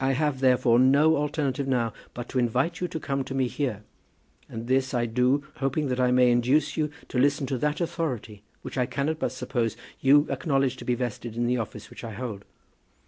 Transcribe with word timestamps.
I 0.00 0.14
have, 0.14 0.40
therefore, 0.40 0.80
no 0.80 1.14
alternative 1.16 1.68
now 1.68 1.92
but 2.12 2.28
to 2.30 2.40
invite 2.40 2.80
you 2.80 2.88
to 2.88 2.98
come 2.98 3.22
to 3.22 3.36
me 3.36 3.46
here; 3.46 3.84
and 4.48 4.66
this 4.66 4.92
I 4.92 5.06
do, 5.06 5.44
hoping 5.58 5.86
that 5.90 6.00
I 6.00 6.10
may 6.10 6.32
induce 6.32 6.76
you 6.76 6.90
to 7.06 7.20
listen 7.20 7.46
to 7.46 7.58
that 7.58 7.80
authority 7.80 8.42
which 8.62 8.76
I 8.76 8.86
cannot 8.86 9.20
but 9.20 9.30
suppose 9.30 9.76
you 10.00 10.26
acknowledge 10.28 10.74
to 10.78 10.84
be 10.84 10.96
vested 10.96 11.36
in 11.36 11.46
the 11.46 11.58
office 11.58 11.88
which 11.88 12.02
I 12.02 12.14
hold. 12.14 12.44